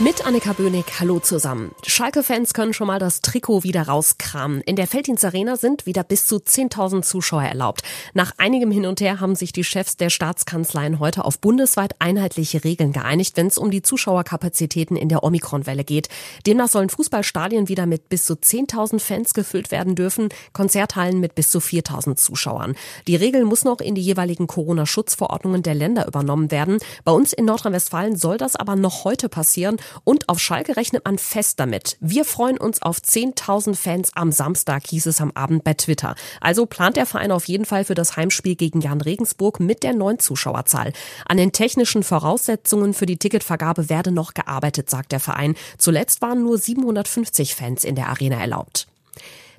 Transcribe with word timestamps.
Mit 0.00 0.24
Annika 0.24 0.52
Böhnig, 0.52 0.84
hallo 1.00 1.18
zusammen. 1.18 1.72
Schalke-Fans 1.84 2.54
können 2.54 2.72
schon 2.72 2.86
mal 2.86 3.00
das 3.00 3.20
Trikot 3.20 3.64
wieder 3.64 3.82
rauskramen. 3.82 4.60
In 4.60 4.76
der 4.76 4.86
Felddienst 4.86 5.24
Arena 5.24 5.56
sind 5.56 5.86
wieder 5.86 6.04
bis 6.04 6.28
zu 6.28 6.36
10.000 6.36 7.02
Zuschauer 7.02 7.42
erlaubt. 7.42 7.82
Nach 8.14 8.30
einigem 8.36 8.70
Hin 8.70 8.86
und 8.86 9.00
Her 9.00 9.18
haben 9.18 9.34
sich 9.34 9.52
die 9.52 9.64
Chefs 9.64 9.96
der 9.96 10.10
Staatskanzleien 10.10 11.00
heute 11.00 11.24
auf 11.24 11.40
bundesweit 11.40 11.96
einheitliche 11.98 12.62
Regeln 12.62 12.92
geeinigt, 12.92 13.36
wenn 13.36 13.48
es 13.48 13.58
um 13.58 13.72
die 13.72 13.82
Zuschauerkapazitäten 13.82 14.96
in 14.96 15.08
der 15.08 15.24
Omikron-Welle 15.24 15.82
geht. 15.82 16.08
Demnach 16.46 16.68
sollen 16.68 16.90
Fußballstadien 16.90 17.68
wieder 17.68 17.86
mit 17.86 18.08
bis 18.08 18.24
zu 18.24 18.34
10.000 18.34 19.00
Fans 19.00 19.34
gefüllt 19.34 19.72
werden 19.72 19.96
dürfen, 19.96 20.28
Konzerthallen 20.52 21.18
mit 21.18 21.34
bis 21.34 21.50
zu 21.50 21.58
4.000 21.58 22.14
Zuschauern. 22.14 22.76
Die 23.08 23.16
Regel 23.16 23.44
muss 23.44 23.64
noch 23.64 23.80
in 23.80 23.96
die 23.96 24.02
jeweiligen 24.02 24.46
Corona-Schutzverordnungen 24.46 25.64
der 25.64 25.74
Länder 25.74 26.06
übernommen 26.06 26.52
werden. 26.52 26.78
Bei 27.02 27.10
uns 27.10 27.32
in 27.32 27.46
Nordrhein-Westfalen 27.46 28.14
soll 28.14 28.38
das 28.38 28.54
aber 28.54 28.76
noch 28.76 29.02
heute 29.02 29.28
passieren. 29.28 29.76
Und 30.04 30.28
auf 30.28 30.38
Schalke 30.38 30.76
rechnet 30.76 31.04
man 31.04 31.18
fest 31.18 31.60
damit. 31.60 31.96
Wir 32.00 32.24
freuen 32.24 32.58
uns 32.58 32.82
auf 32.82 32.98
10.000 32.98 33.74
Fans 33.74 34.10
am 34.14 34.32
Samstag, 34.32 34.86
hieß 34.86 35.06
es 35.06 35.20
am 35.20 35.32
Abend 35.32 35.64
bei 35.64 35.74
Twitter. 35.74 36.14
Also 36.40 36.66
plant 36.66 36.96
der 36.96 37.06
Verein 37.06 37.32
auf 37.32 37.46
jeden 37.46 37.64
Fall 37.64 37.84
für 37.84 37.94
das 37.94 38.16
Heimspiel 38.16 38.56
gegen 38.56 38.80
Jan 38.80 39.00
Regensburg 39.00 39.60
mit 39.60 39.82
der 39.82 39.94
neuen 39.94 40.18
Zuschauerzahl. 40.18 40.92
An 41.26 41.36
den 41.36 41.52
technischen 41.52 42.02
Voraussetzungen 42.02 42.94
für 42.94 43.06
die 43.06 43.18
Ticketvergabe 43.18 43.88
werde 43.88 44.12
noch 44.12 44.34
gearbeitet, 44.34 44.90
sagt 44.90 45.12
der 45.12 45.20
Verein. 45.20 45.54
Zuletzt 45.78 46.22
waren 46.22 46.42
nur 46.42 46.58
750 46.58 47.54
Fans 47.54 47.84
in 47.84 47.94
der 47.94 48.08
Arena 48.08 48.40
erlaubt. 48.40 48.86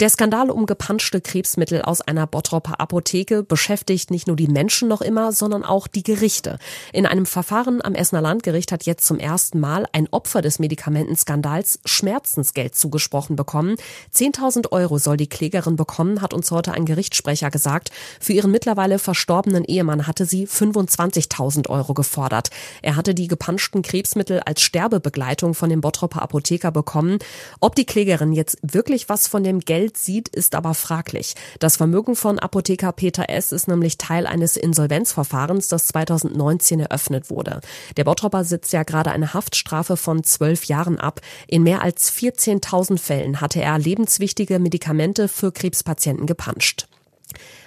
Der 0.00 0.08
Skandal 0.08 0.50
um 0.50 0.66
gepanschte 0.66 1.20
Krebsmittel 1.20 1.82
aus 1.82 2.00
einer 2.00 2.26
Bottropper 2.26 2.80
Apotheke 2.80 3.42
beschäftigt 3.42 4.10
nicht 4.10 4.26
nur 4.26 4.36
die 4.36 4.48
Menschen 4.48 4.88
noch 4.88 5.02
immer, 5.02 5.32
sondern 5.32 5.64
auch 5.64 5.86
die 5.86 6.02
Gerichte. 6.02 6.58
In 6.92 7.06
einem 7.06 7.26
Verfahren 7.26 7.84
am 7.84 7.94
Essener 7.94 8.22
Landgericht 8.22 8.72
hat 8.72 8.84
jetzt 8.84 9.06
zum 9.06 9.18
ersten 9.18 9.60
Mal 9.60 9.86
ein 9.92 10.08
Opfer 10.10 10.40
des 10.40 10.58
Medikamentenskandals 10.58 11.78
Schmerzensgeld 11.84 12.74
zugesprochen 12.74 13.36
bekommen. 13.36 13.76
10.000 14.14 14.72
Euro 14.72 14.98
soll 14.98 15.16
die 15.16 15.28
Klägerin 15.28 15.76
bekommen, 15.76 16.22
hat 16.22 16.32
uns 16.34 16.50
heute 16.50 16.72
ein 16.72 16.86
Gerichtssprecher 16.86 17.50
gesagt. 17.50 17.90
Für 18.18 18.32
ihren 18.32 18.50
mittlerweile 18.50 18.98
verstorbenen 18.98 19.64
Ehemann 19.64 20.06
hatte 20.06 20.24
sie 20.24 20.48
25.000 20.48 21.68
Euro 21.68 21.94
gefordert. 21.94 22.50
Er 22.80 22.96
hatte 22.96 23.14
die 23.14 23.28
gepanschten 23.28 23.82
Krebsmittel 23.82 24.40
als 24.40 24.62
Sterbebegleitung 24.62 25.54
von 25.54 25.68
dem 25.68 25.80
Bottropper 25.80 26.22
Apotheker 26.22 26.72
bekommen. 26.72 27.18
Ob 27.60 27.76
die 27.76 27.86
Klägerin 27.86 28.32
jetzt 28.32 28.58
wirklich 28.62 29.08
was 29.08 29.28
von 29.28 29.44
dem 29.44 29.60
Geld 29.60 29.91
Geld 29.92 29.98
sieht, 29.98 30.28
ist 30.28 30.54
aber 30.54 30.72
fraglich. 30.72 31.34
Das 31.58 31.76
Vermögen 31.76 32.16
von 32.16 32.38
Apotheker 32.38 32.92
Peter 32.92 33.28
S. 33.28 33.52
ist 33.52 33.68
nämlich 33.68 33.98
Teil 33.98 34.26
eines 34.26 34.56
Insolvenzverfahrens, 34.56 35.68
das 35.68 35.88
2019 35.88 36.80
eröffnet 36.80 37.28
wurde. 37.28 37.60
Der 37.98 38.04
Bottropper 38.04 38.44
sitzt 38.44 38.72
ja 38.72 38.84
gerade 38.84 39.10
eine 39.10 39.34
Haftstrafe 39.34 39.98
von 39.98 40.24
zwölf 40.24 40.64
Jahren 40.64 40.98
ab. 40.98 41.20
In 41.46 41.62
mehr 41.62 41.82
als 41.82 42.10
14.000 42.10 42.98
Fällen 42.98 43.40
hatte 43.42 43.60
er 43.60 43.78
lebenswichtige 43.78 44.58
Medikamente 44.58 45.28
für 45.28 45.52
Krebspatienten 45.52 46.26
gepanscht. 46.26 46.86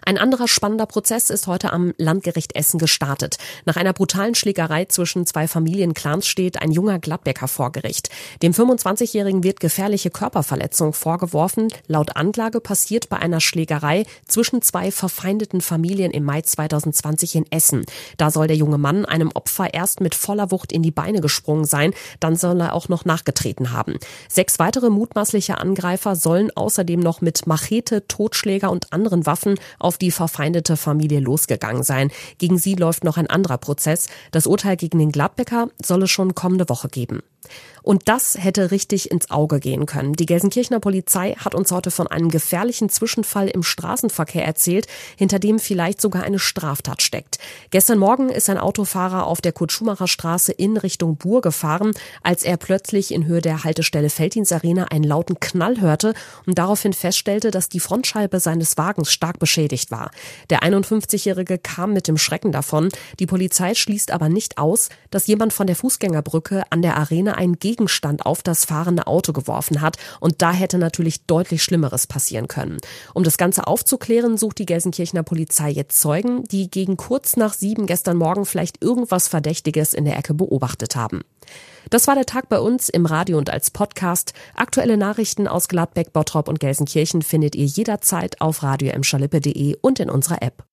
Ein 0.08 0.20
anderer 0.20 0.48
spannender 0.48 0.86
Prozess 0.86 1.32
ist 1.32 1.48
heute 1.48 1.74
am 1.74 1.92
Landgericht 1.98 2.56
Essen 2.56 2.78
gestartet. 2.78 3.38
Nach 3.66 3.76
einer 3.76 3.92
brutalen 3.92 4.36
Schlägerei 4.36 4.86
zwischen 4.86 5.26
zwei 5.26 5.48
Familienclans 5.48 6.28
steht 6.28 6.62
ein 6.62 6.70
junger 6.70 7.00
Gladbecker 7.00 7.48
vor 7.48 7.72
Gericht. 7.72 8.10
Dem 8.44 8.54
25-Jährigen 8.54 9.44
wird 9.44 9.60
gefährliche 9.60 10.12
Körperverletzung 10.12 10.94
vorgeworfen. 10.94 11.70
Laut 11.88 12.16
Anklage 12.16 12.62
passiert 12.62 13.10
bei 13.10 13.18
einer 13.18 13.42
Schlägerei 13.42 14.06
zwischen 14.28 14.62
zwei 14.62 14.92
verfeindeten 14.92 15.60
Familien 15.60 16.12
im 16.12 16.24
Mai 16.24 16.44
2020 16.44 17.38
in 17.38 17.52
Essen. 17.52 17.84
Da 18.18 18.30
soll 18.30 18.46
der 18.46 18.58
junge 18.58 18.78
Mann 18.78 19.06
einem 19.06 19.32
Opfer 19.34 19.74
erst 19.74 20.02
mit 20.02 20.14
voller 20.14 20.52
Wucht 20.52 20.72
in 20.72 20.84
die 20.84 20.92
Beine 20.92 21.20
gesprungen 21.20 21.66
sein, 21.66 21.96
dann 22.20 22.36
soll 22.36 22.62
er 22.62 22.74
auch 22.74 22.90
noch 22.90 23.06
nachgetreten 23.06 23.72
haben. 23.72 23.96
Sechs 24.30 24.60
weitere 24.60 24.92
mutmaßliche 24.92 25.58
Angreifer 25.58 26.16
sollen 26.16 26.52
außerdem 26.56 27.00
noch 27.00 27.22
mit 27.22 27.48
Machete, 27.48 28.08
Totschläger 28.08 28.70
und 28.70 28.94
anderen 28.94 29.26
Waffen 29.26 29.56
auf 29.80 29.95
auf 29.96 30.00
die 30.00 30.12
verfeindete 30.12 30.76
Familie 30.76 31.22
losgegangen 31.22 31.84
sein. 31.84 32.12
Gegen 32.38 32.58
sie 32.58 32.76
läuft 32.76 33.06
noch 33.06 33.16
ein 33.16 33.28
anderer 33.28 33.58
Prozess. 33.58 34.08
Das 34.32 34.46
Urteil 34.46 34.76
gegen 34.76 35.00
den 35.00 35.14
Gladbecker 35.14 35.70
soll 35.82 36.04
es 36.04 36.12
schon 36.12 36.36
kommende 36.36 36.68
Woche 36.68 36.90
geben. 36.90 37.22
Und 37.84 38.08
das 38.08 38.36
hätte 38.40 38.72
richtig 38.72 39.12
ins 39.12 39.30
Auge 39.30 39.60
gehen 39.60 39.86
können. 39.86 40.14
Die 40.14 40.26
Gelsenkirchener 40.26 40.80
Polizei 40.80 41.36
hat 41.38 41.54
uns 41.54 41.72
heute 41.72 41.92
von 41.92 42.08
einem 42.08 42.30
gefährlichen 42.30 42.90
Zwischenfall 42.90 43.48
im 43.48 43.62
Straßenverkehr 43.62 44.44
erzählt, 44.44 44.88
hinter 45.18 45.38
dem 45.38 45.60
vielleicht 45.60 46.02
sogar 46.02 46.24
eine 46.24 46.40
Straftat 46.40 47.04
steckt. 47.04 47.38
Gestern 47.70 48.00
Morgen 48.00 48.30
ist 48.30 48.50
ein 48.50 48.58
Autofahrer 48.58 49.28
auf 49.28 49.40
der 49.40 49.52
Kurt-Schumacher 49.52 50.08
Straße 50.08 50.52
in 50.52 50.78
Richtung 50.78 51.18
Buhr 51.18 51.42
gefahren, 51.42 51.92
als 52.24 52.44
er 52.44 52.58
plötzlich 52.58 53.14
in 53.14 53.28
Höhe 53.28 53.42
der 53.42 53.64
Haltestelle 53.64 54.10
Arena 54.52 54.86
einen 54.86 55.04
lauten 55.04 55.40
Knall 55.40 55.80
hörte 55.80 56.14
und 56.46 56.58
daraufhin 56.58 56.94
feststellte, 56.94 57.52
dass 57.52 57.70
die 57.70 57.80
Frontscheibe 57.80 58.40
seines 58.40 58.78
Wagens 58.78 59.12
stark 59.12 59.38
beschädigt 59.38 59.92
war. 59.92 60.12
Der 60.50 60.62
51-Jährige 60.64 61.60
kam 61.60 61.94
mit 61.94 62.08
dem 62.08 62.18
Schrecken 62.18 62.52
davon. 62.52 62.90
Die 63.20 63.28
Polizei 63.28 63.76
schließt 63.76 64.12
aber 64.12 64.30
nicht 64.30 64.58
aus, 64.58 64.90
dass 65.12 65.28
jemand 65.28 65.54
von 65.54 65.68
der 65.68 65.76
Fußgängerbrücke 65.76 66.64
an 66.72 66.82
der 66.82 66.98
Arena 66.98 67.35
einen 67.36 67.60
Gegenstand 67.60 68.26
auf 68.26 68.44
das 68.44 68.66
fahrende 68.66 69.08
Auto 69.08 69.34
geworfen 69.34 69.82
hat 69.82 69.98
und 70.20 70.42
da 70.42 70.52
hätte 70.52 70.78
natürlich 70.78 71.26
deutlich 71.26 71.64
Schlimmeres 71.64 72.08
passieren 72.08 72.48
können. 72.48 72.78
Um 73.14 73.24
das 73.24 73.38
Ganze 73.38 73.68
aufzuklären, 73.68 74.38
sucht 74.38 74.60
die 74.60 74.66
Gelsenkirchener 74.66 75.24
Polizei 75.24 75.70
jetzt 75.70 76.00
Zeugen, 76.00 76.44
die 76.46 76.70
gegen 76.70 76.98
kurz 76.98 77.38
nach 77.38 77.54
sieben 77.54 77.86
gestern 77.86 78.18
Morgen 78.18 78.46
vielleicht 78.46 78.84
irgendwas 78.84 79.28
Verdächtiges 79.28 79.94
in 79.94 80.06
der 80.06 80.18
Ecke 80.18 80.34
beobachtet 80.34 80.96
haben. 80.96 81.22
Das 81.90 82.08
war 82.08 82.16
der 82.16 82.26
Tag 82.26 82.50
bei 82.50 82.60
uns 82.60 82.90
im 82.90 83.06
Radio 83.06 83.38
und 83.38 83.50
als 83.50 83.70
Podcast. 83.70 84.34
Aktuelle 84.56 84.98
Nachrichten 84.98 85.48
aus 85.48 85.68
Gladbeck, 85.68 86.14
Bottrop 86.14 86.48
und 86.48 86.60
Gelsenkirchen 86.60 87.22
findet 87.22 87.56
ihr 87.56 87.66
jederzeit 87.66 88.42
auf 88.42 88.64
radio 88.64 88.92
und 89.82 90.00
in 90.00 90.10
unserer 90.10 90.42
App. 90.42 90.64